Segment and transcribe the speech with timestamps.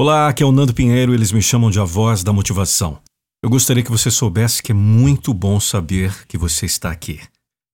[0.00, 3.00] Olá, aqui é o Nando Pinheiro, eles me chamam de a voz da motivação.
[3.42, 7.20] Eu gostaria que você soubesse que é muito bom saber que você está aqui.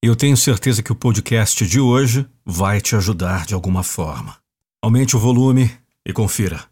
[0.03, 4.39] Eu tenho certeza que o podcast de hoje vai te ajudar de alguma forma.
[4.83, 5.71] Aumente o volume
[6.03, 6.65] e confira.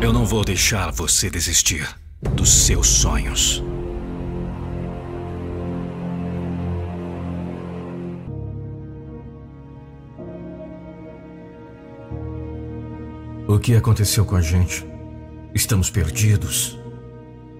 [0.00, 1.86] Eu não vou deixar você desistir
[2.22, 3.62] dos seus sonhos.
[13.52, 14.82] O que aconteceu com a gente?
[15.54, 16.80] Estamos perdidos,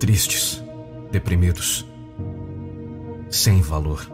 [0.01, 0.65] tristes,
[1.11, 1.87] deprimidos,
[3.29, 4.11] sem valor.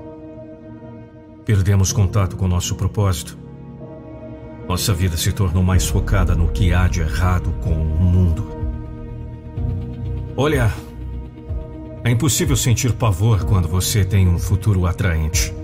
[1.44, 3.38] Perdemos contato com nosso propósito.
[4.68, 8.50] Nossa vida se tornou mais focada no que há de errado com o mundo.
[10.36, 10.74] Olha,
[12.02, 15.54] é impossível sentir pavor quando você tem um futuro atraente.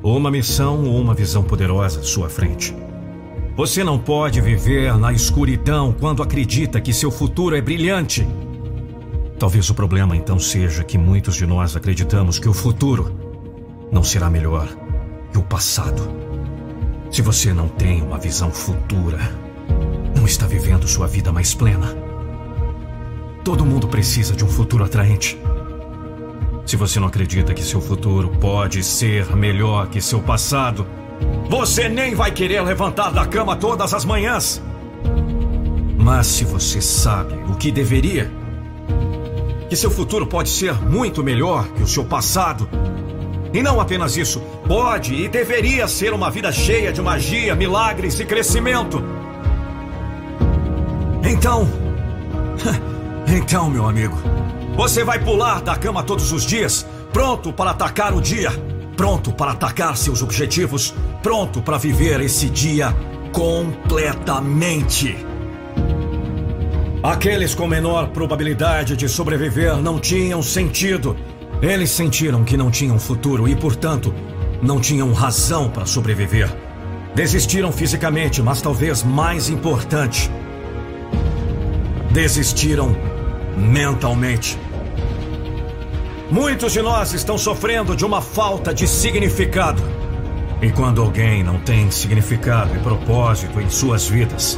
[0.00, 2.72] Ou uma missão ou uma visão poderosa à sua frente.
[3.54, 8.26] Você não pode viver na escuridão quando acredita que seu futuro é brilhante.
[9.38, 13.14] Talvez o problema então seja que muitos de nós acreditamos que o futuro
[13.92, 14.66] não será melhor
[15.30, 16.02] que o passado.
[17.10, 19.18] Se você não tem uma visão futura,
[20.16, 21.94] não está vivendo sua vida mais plena.
[23.44, 25.38] Todo mundo precisa de um futuro atraente.
[26.64, 30.86] Se você não acredita que seu futuro pode ser melhor que seu passado,
[31.48, 34.62] você nem vai querer levantar da cama todas as manhãs.
[35.98, 38.30] Mas se você sabe o que deveria,
[39.68, 42.68] que seu futuro pode ser muito melhor que o seu passado,
[43.52, 48.24] e não apenas isso, pode e deveria ser uma vida cheia de magia, milagres e
[48.24, 49.02] crescimento.
[51.24, 51.68] Então.
[53.34, 54.16] Então, meu amigo,
[54.76, 58.50] você vai pular da cama todos os dias, pronto para atacar o dia
[58.96, 62.94] pronto para atacar seus objetivos, pronto para viver esse dia
[63.32, 65.16] completamente.
[67.02, 71.16] Aqueles com menor probabilidade de sobreviver não tinham sentido.
[71.60, 74.14] Eles sentiram que não tinham futuro e, portanto,
[74.62, 76.48] não tinham razão para sobreviver.
[77.14, 80.30] Desistiram fisicamente, mas talvez mais importante,
[82.10, 82.96] desistiram
[83.56, 84.58] mentalmente.
[86.30, 89.82] Muitos de nós estão sofrendo de uma falta de significado.
[90.62, 94.56] E quando alguém não tem significado e propósito em suas vidas,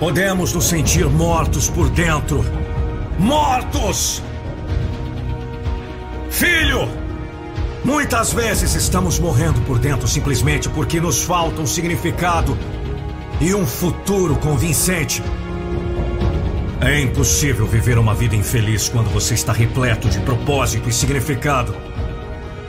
[0.00, 2.44] podemos nos sentir mortos por dentro.
[3.16, 4.20] Mortos!
[6.28, 6.88] Filho!
[7.84, 12.58] Muitas vezes estamos morrendo por dentro simplesmente porque nos falta um significado
[13.40, 15.22] e um futuro convincente.
[16.80, 21.74] É impossível viver uma vida infeliz quando você está repleto de propósito e significado.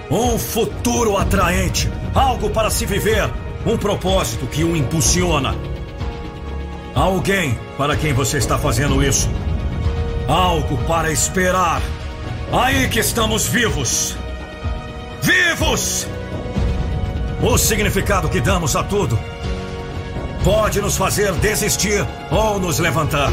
[0.10, 3.30] Um futuro atraente, algo para se viver,
[3.66, 5.56] um propósito que o impulsiona.
[6.96, 9.30] Alguém para quem você está fazendo isso.
[10.28, 11.82] Algo para esperar.
[12.52, 14.18] Aí que estamos vivos.
[15.22, 16.08] Vivos!
[17.42, 19.18] O significado que damos a tudo
[20.44, 23.32] pode nos fazer desistir ou nos levantar.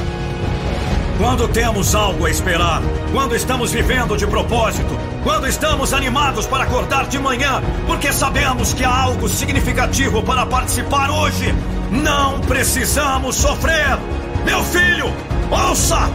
[1.19, 7.07] Quando temos algo a esperar, quando estamos vivendo de propósito, quando estamos animados para acordar
[7.07, 11.55] de manhã, porque sabemos que há algo significativo para participar hoje,
[11.91, 13.99] não precisamos sofrer.
[14.45, 15.07] Meu filho,
[15.51, 16.11] ouça!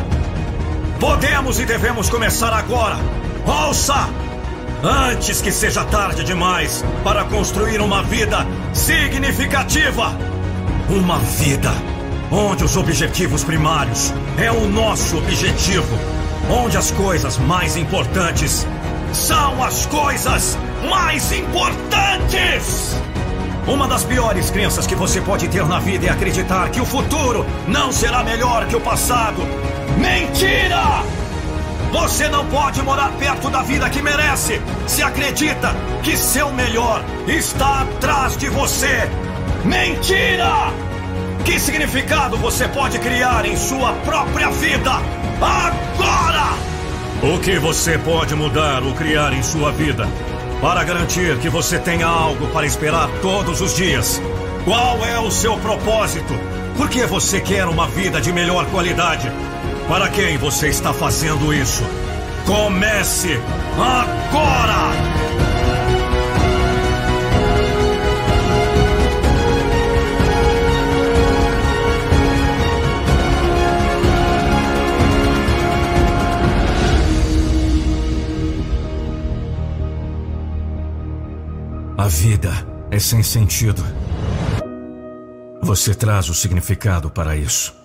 [0.99, 2.97] Podemos e devemos começar agora.
[3.45, 4.07] Ouça!
[4.83, 10.15] Antes que seja tarde demais para construir uma vida significativa.
[10.89, 11.71] Uma vida
[12.31, 15.99] onde os objetivos primários é o nosso objetivo,
[16.49, 18.65] onde as coisas mais importantes
[19.13, 20.57] são as coisas
[20.89, 22.95] mais importantes.
[23.67, 27.45] Uma das piores crenças que você pode ter na vida é acreditar que o futuro
[27.67, 29.41] não será melhor que o passado.
[29.97, 31.03] Mentira!
[31.91, 37.81] Você não pode morar perto da vida que merece se acredita que seu melhor está
[37.81, 39.09] atrás de você.
[39.65, 40.90] Mentira!
[41.43, 44.91] Que significado você pode criar em sua própria vida
[45.41, 46.51] agora?
[47.23, 50.07] O que você pode mudar ou criar em sua vida
[50.61, 54.21] para garantir que você tenha algo para esperar todos os dias?
[54.63, 56.33] Qual é o seu propósito?
[56.77, 59.31] Por que você quer uma vida de melhor qualidade?
[59.87, 61.83] Para quem você está fazendo isso?
[62.45, 63.39] Comece
[63.77, 65.30] agora!
[82.01, 82.49] A vida
[82.89, 83.83] é sem sentido.
[85.61, 87.75] Você traz o significado para isso.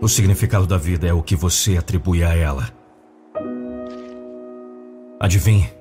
[0.00, 2.68] O significado da vida é o que você atribui a ela.
[5.20, 5.72] Adivinhe?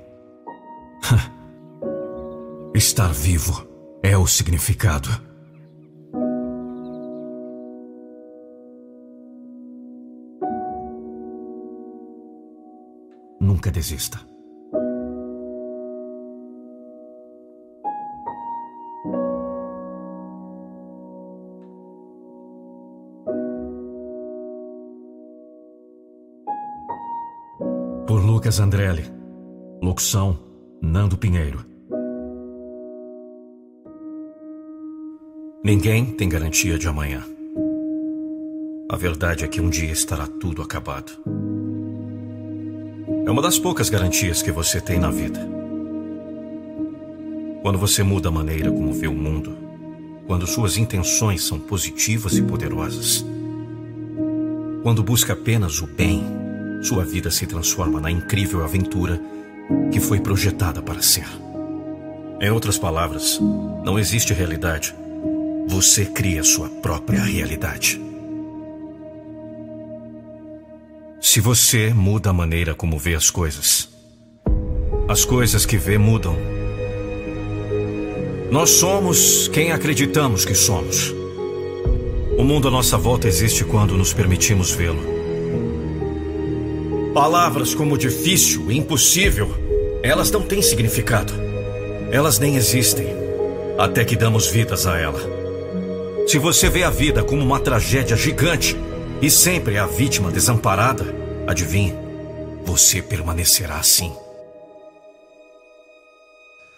[2.75, 3.67] Estar vivo
[4.03, 5.09] é o significado.
[13.41, 14.32] Nunca desista.
[28.43, 29.05] Lucas Andrelli.
[29.81, 30.37] Locução:
[30.81, 31.63] Nando Pinheiro.
[35.63, 37.23] Ninguém tem garantia de amanhã.
[38.91, 41.13] A verdade é que um dia estará tudo acabado.
[43.25, 45.39] É uma das poucas garantias que você tem na vida.
[47.61, 49.57] Quando você muda a maneira como vê o mundo,
[50.27, 53.25] quando suas intenções são positivas e poderosas,
[54.83, 56.42] quando busca apenas o bem,
[56.83, 59.19] sua vida se transforma na incrível aventura
[59.91, 61.25] que foi projetada para ser.
[62.41, 63.39] Em outras palavras,
[63.85, 64.94] não existe realidade.
[65.65, 68.01] Você cria sua própria realidade.
[71.21, 73.88] Se você muda a maneira como vê as coisas,
[75.07, 76.36] as coisas que vê mudam.
[78.51, 81.13] Nós somos quem acreditamos que somos.
[82.38, 85.22] O mundo à nossa volta existe quando nos permitimos vê-lo.
[87.13, 89.48] Palavras como difícil, impossível,
[90.01, 91.31] elas não têm significado.
[92.12, 93.06] Elas nem existem
[93.77, 95.19] até que damos vidas a ela.
[96.27, 98.75] Se você vê a vida como uma tragédia gigante,
[99.21, 101.06] e sempre é a vítima desamparada,
[101.45, 101.94] adivinhe,
[102.65, 104.12] você permanecerá assim.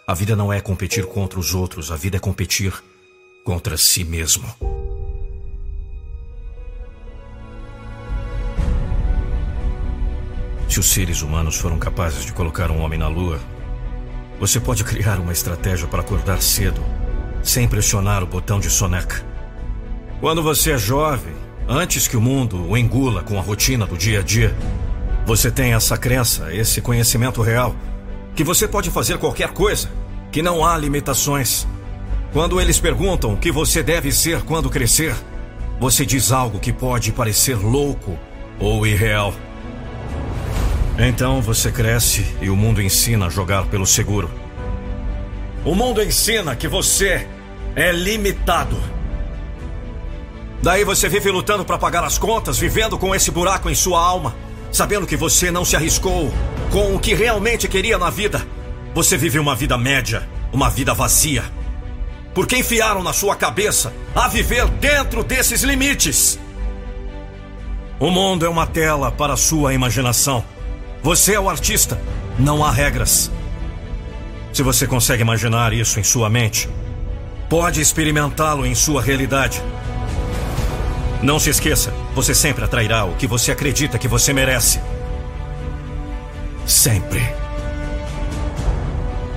[0.06, 2.74] A vida não é competir contra os outros, a vida é competir
[3.46, 4.75] contra si mesmo.
[10.68, 13.40] Se os seres humanos foram capazes de colocar um homem na lua,
[14.40, 16.84] você pode criar uma estratégia para acordar cedo,
[17.44, 19.24] sem pressionar o botão de soneca.
[20.20, 21.34] Quando você é jovem,
[21.68, 24.56] Antes que o mundo o engula com a rotina do dia a dia,
[25.26, 27.76] você tem essa crença, esse conhecimento real,
[28.36, 29.90] que você pode fazer qualquer coisa,
[30.32, 31.68] que não há limitações.
[32.32, 35.16] Quando eles perguntam o que você deve ser quando crescer,
[35.80, 38.16] você diz algo que pode parecer louco
[38.60, 39.34] ou irreal.
[40.98, 44.32] Então você cresce e o mundo ensina a jogar pelo seguro.
[45.66, 47.28] O mundo ensina que você
[47.76, 48.78] é limitado.
[50.64, 54.36] Daí você vive lutando para pagar as contas, vivendo com esse buraco em sua alma,
[54.72, 56.32] sabendo que você não se arriscou
[56.72, 58.46] com o que realmente queria na vida.
[58.94, 61.44] Você vive uma vida média, uma vida vazia.
[62.34, 66.40] Porque enfiaram na sua cabeça a viver dentro desses limites.
[68.00, 70.55] O mundo é uma tela para sua imaginação.
[71.06, 72.02] Você é o artista,
[72.40, 73.30] não há regras.
[74.52, 76.68] Se você consegue imaginar isso em sua mente,
[77.48, 79.62] pode experimentá-lo em sua realidade.
[81.22, 84.82] Não se esqueça, você sempre atrairá o que você acredita que você merece.
[86.66, 87.22] Sempre.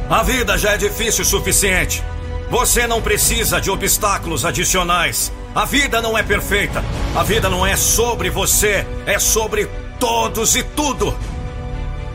[0.09, 2.03] A vida já é difícil o suficiente.
[2.49, 5.31] Você não precisa de obstáculos adicionais.
[5.54, 6.83] A vida não é perfeita.
[7.14, 9.69] A vida não é sobre você, é sobre
[10.00, 11.14] todos e tudo.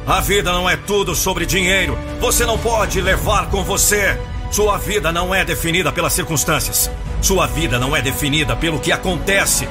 [0.06, 1.98] A vida não é tudo sobre dinheiro.
[2.20, 4.20] Você não pode levar com você.
[4.52, 6.92] Sua vida não é definida pelas circunstâncias.
[7.22, 9.68] Sua vida não é definida pelo que acontece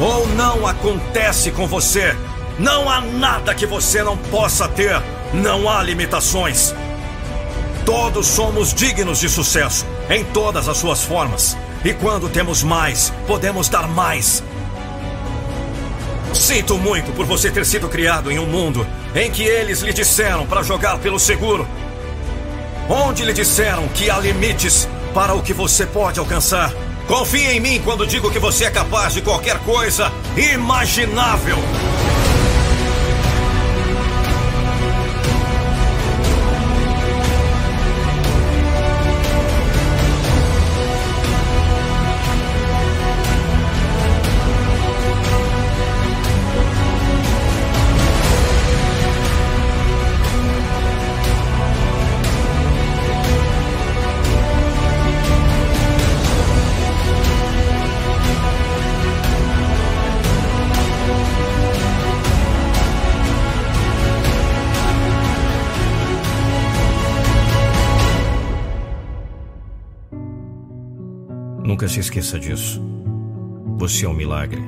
[0.00, 2.16] ou não acontece com você.
[2.58, 5.00] Não há nada que você não possa ter.
[5.32, 6.74] Não há limitações.
[7.86, 11.56] Todos somos dignos de sucesso, em todas as suas formas.
[11.84, 14.42] E quando temos mais, podemos dar mais.
[16.34, 20.46] Sinto muito por você ter sido criado em um mundo em que eles lhe disseram
[20.46, 21.66] para jogar pelo seguro.
[22.88, 26.72] Onde lhe disseram que há limites para o que você pode alcançar.
[27.06, 31.56] Confie em mim quando digo que você é capaz de qualquer coisa imaginável.
[71.82, 72.80] Nunca se esqueça disso.
[73.76, 74.62] Você é um milagre.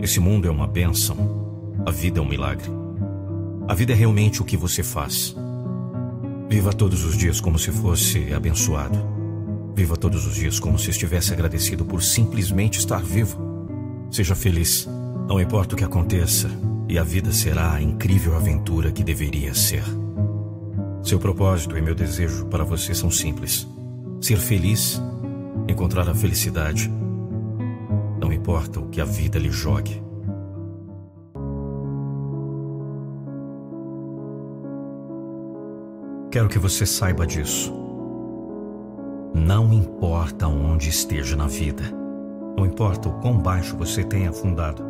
[0.00, 1.74] Esse mundo é uma bênção.
[1.84, 2.66] A vida é um milagre.
[3.68, 5.36] A vida é realmente o que você faz.
[6.48, 8.98] Viva todos os dias como se fosse abençoado.
[9.74, 13.38] Viva todos os dias como se estivesse agradecido por simplesmente estar vivo.
[14.10, 14.88] Seja feliz.
[15.28, 16.48] Não importa o que aconteça,
[16.88, 19.84] e a vida será a incrível aventura que deveria ser.
[21.02, 23.68] Seu propósito e meu desejo para você são simples:
[24.22, 25.02] ser feliz,
[25.70, 26.90] encontrar a felicidade.
[28.20, 30.02] Não importa o que a vida lhe jogue.
[36.30, 37.74] Quero que você saiba disso.
[39.34, 41.82] Não importa onde esteja na vida,
[42.56, 44.82] não importa o quão baixo você tenha afundado,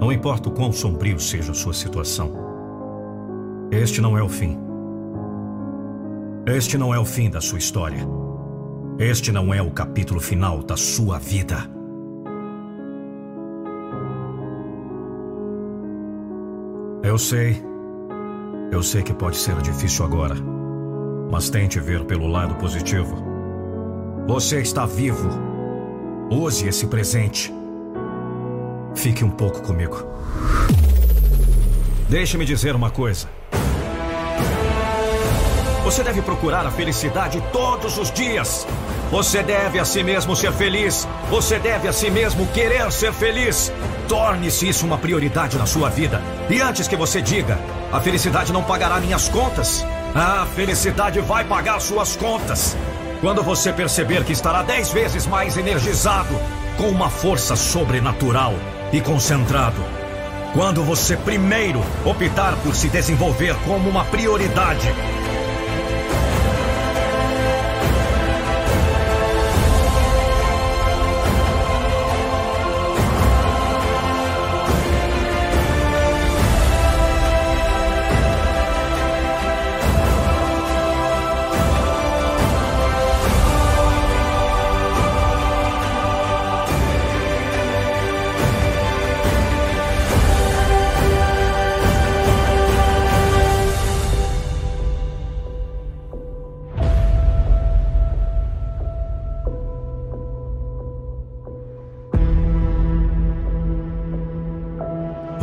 [0.00, 2.30] não importa o quão sombrio seja a sua situação,
[3.70, 4.58] este não é o fim.
[6.46, 8.06] Este não é o fim da sua história.
[8.98, 11.56] Este não é o capítulo final da sua vida.
[17.02, 17.62] Eu sei
[18.70, 20.34] eu sei que pode ser difícil agora,
[21.30, 23.16] mas tente ver pelo lado positivo.
[24.26, 25.30] Você está vivo.
[26.30, 27.52] Use esse presente.
[28.94, 29.96] Fique um pouco comigo.
[32.10, 33.37] Deixe-me dizer uma coisa.
[35.88, 38.66] Você deve procurar a felicidade todos os dias.
[39.10, 41.08] Você deve a si mesmo ser feliz.
[41.30, 43.72] Você deve a si mesmo querer ser feliz.
[44.06, 46.20] Torne-se isso uma prioridade na sua vida.
[46.50, 47.58] E antes que você diga,
[47.90, 49.82] a felicidade não pagará minhas contas.
[50.14, 52.76] A felicidade vai pagar suas contas.
[53.22, 56.38] Quando você perceber que estará dez vezes mais energizado,
[56.76, 58.52] com uma força sobrenatural
[58.92, 59.82] e concentrado.
[60.52, 64.92] Quando você primeiro optar por se desenvolver como uma prioridade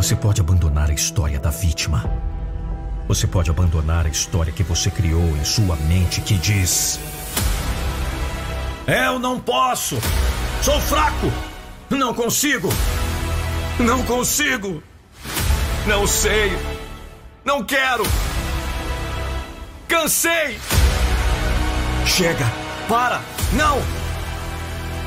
[0.05, 2.07] Você pode abandonar a história da vítima.
[3.07, 6.99] Você pode abandonar a história que você criou em sua mente que diz:
[8.85, 9.97] Eu não posso!
[10.61, 11.33] Sou fraco!
[11.89, 12.69] Não consigo!
[13.79, 14.83] Não consigo!
[15.87, 16.55] Não sei!
[17.43, 18.03] Não quero!
[19.87, 20.59] Cansei!
[22.05, 22.45] Chega!
[22.87, 23.21] Para!
[23.53, 23.81] Não!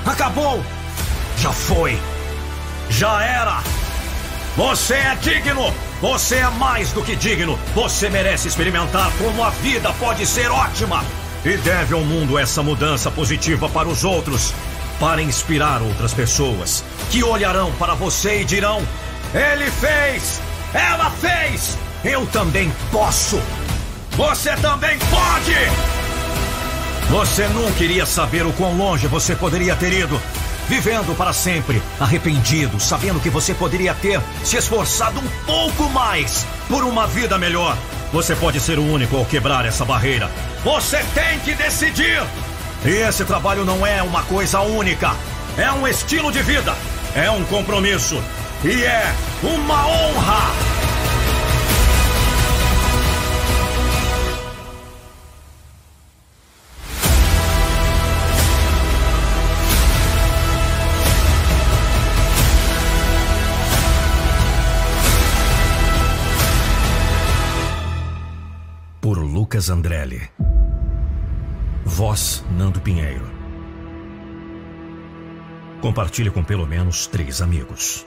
[0.05, 0.61] Acabou!
[1.37, 1.97] Já foi!
[2.91, 3.78] Já era!
[4.57, 5.73] Você é digno!
[6.01, 7.59] Você é mais do que digno!
[7.75, 11.05] Você merece experimentar como a vida pode ser ótima!
[11.45, 14.53] E deve ao mundo essa mudança positiva para os outros,
[14.99, 18.83] para inspirar outras pessoas que olharão para você e dirão:
[19.33, 20.41] Ele fez!
[20.75, 21.79] Ela fez!
[22.05, 23.41] Eu também posso!
[24.13, 25.55] Você também pode!
[27.11, 30.21] Você nunca iria saber o quão longe você poderia ter ido
[30.69, 36.85] vivendo para sempre, arrependido, sabendo que você poderia ter se esforçado um pouco mais por
[36.85, 37.77] uma vida melhor.
[38.13, 40.31] Você pode ser o único ao quebrar essa barreira.
[40.63, 42.23] Você tem que decidir!
[42.85, 45.13] E esse trabalho não é uma coisa única,
[45.57, 46.75] é um estilo de vida,
[47.15, 48.23] é um compromisso
[48.65, 50.78] e é uma honra!
[69.49, 70.29] Lucas Andrelli.
[71.83, 73.27] Voz Nando Pinheiro.
[75.81, 78.05] Compartilhe com pelo menos três amigos.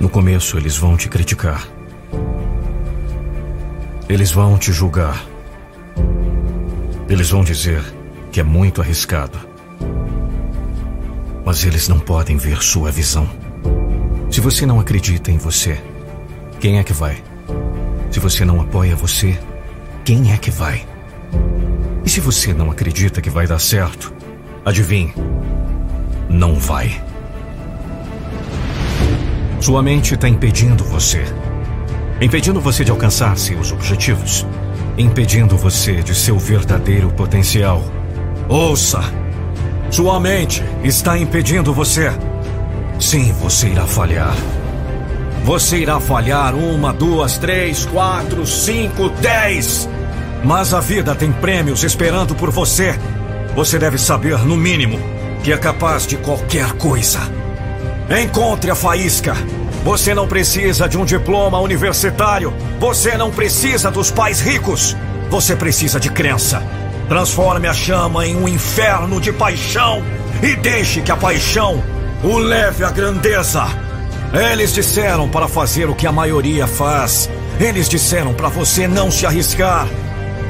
[0.00, 1.64] No começo, eles vão te criticar.
[4.08, 5.24] Eles vão te julgar.
[7.08, 7.80] Eles vão dizer
[8.32, 9.38] que é muito arriscado.
[11.44, 13.53] Mas eles não podem ver sua visão.
[14.34, 15.80] Se você não acredita em você,
[16.58, 17.22] quem é que vai?
[18.10, 19.38] Se você não apoia você,
[20.04, 20.84] quem é que vai?
[22.04, 24.12] E se você não acredita que vai dar certo,
[24.64, 25.14] adivinhe,
[26.28, 27.00] não vai.
[29.60, 31.22] Sua mente está impedindo você.
[32.20, 34.44] Impedindo você de alcançar seus objetivos.
[34.98, 37.80] impedindo você de seu verdadeiro potencial.
[38.48, 39.00] Ouça!
[39.92, 42.10] Sua mente está impedindo você.
[42.98, 44.34] Sim, você irá falhar.
[45.44, 49.88] Você irá falhar uma, duas, três, quatro, cinco, dez.
[50.42, 52.98] Mas a vida tem prêmios esperando por você.
[53.54, 54.98] Você deve saber, no mínimo,
[55.42, 57.20] que é capaz de qualquer coisa.
[58.22, 59.34] Encontre a faísca.
[59.84, 62.52] Você não precisa de um diploma universitário.
[62.80, 64.96] Você não precisa dos pais ricos.
[65.28, 66.62] Você precisa de crença.
[67.08, 70.02] Transforme a chama em um inferno de paixão
[70.42, 71.82] e deixe que a paixão
[72.24, 73.66] o leve à grandeza.
[74.32, 77.28] Eles disseram para fazer o que a maioria faz.
[77.60, 79.86] Eles disseram para você não se arriscar.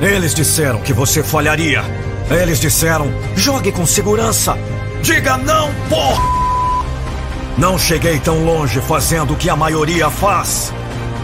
[0.01, 1.85] Eles disseram que você falharia.
[2.31, 4.57] Eles disseram: jogue com segurança.
[5.03, 6.45] Diga não, porra!
[7.59, 10.73] Não cheguei tão longe fazendo o que a maioria faz.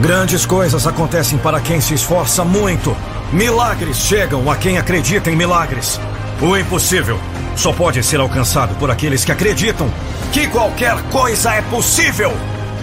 [0.01, 2.97] Grandes coisas acontecem para quem se esforça muito.
[3.33, 6.01] Milagres chegam a quem acredita em milagres.
[6.43, 7.21] O impossível
[7.55, 9.91] só pode ser alcançado por aqueles que acreditam
[10.33, 12.33] que qualquer coisa é possível.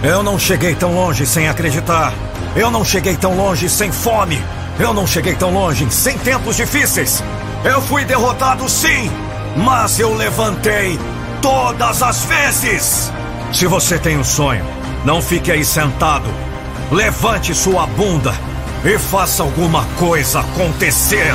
[0.02, 2.12] Eu não cheguei tão longe sem acreditar.
[2.54, 4.40] Eu não cheguei tão longe sem fome.
[4.78, 7.22] Eu não cheguei tão longe sem tempos difíceis.
[7.64, 9.10] Eu fui derrotado sim,
[9.56, 10.96] mas eu levantei
[11.42, 13.12] todas as vezes.
[13.52, 14.64] Se você tem um sonho,
[15.04, 16.28] não fique aí sentado.
[16.92, 18.32] Levante sua bunda
[18.84, 21.34] e faça alguma coisa acontecer.